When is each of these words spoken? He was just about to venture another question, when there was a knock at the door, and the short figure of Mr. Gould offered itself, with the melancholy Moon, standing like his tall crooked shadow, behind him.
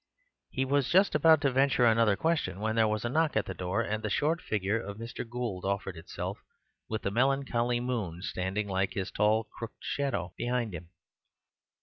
He 0.49 0.65
was 0.65 0.89
just 0.89 1.13
about 1.13 1.41
to 1.41 1.51
venture 1.51 1.85
another 1.85 2.15
question, 2.15 2.59
when 2.59 2.75
there 2.75 2.87
was 2.87 3.05
a 3.05 3.09
knock 3.09 3.37
at 3.37 3.45
the 3.45 3.53
door, 3.53 3.81
and 3.83 4.01
the 4.01 4.09
short 4.09 4.41
figure 4.41 4.81
of 4.81 4.97
Mr. 4.97 5.29
Gould 5.29 5.63
offered 5.63 5.95
itself, 5.95 6.39
with 6.89 7.03
the 7.03 7.11
melancholy 7.11 7.79
Moon, 7.79 8.23
standing 8.23 8.67
like 8.67 8.93
his 8.95 9.11
tall 9.11 9.43
crooked 9.43 9.83
shadow, 9.83 10.33
behind 10.37 10.73
him. 10.73 10.89